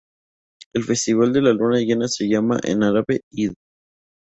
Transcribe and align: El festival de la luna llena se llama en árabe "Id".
El 0.73 0.83
festival 0.83 1.31
de 1.31 1.43
la 1.43 1.53
luna 1.53 1.77
llena 1.79 2.07
se 2.07 2.25
llama 2.27 2.57
en 2.63 2.81
árabe 2.81 3.21
"Id". 3.29 3.53